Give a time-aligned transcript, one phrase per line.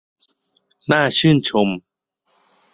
[0.91, 1.69] น่าชื่นชม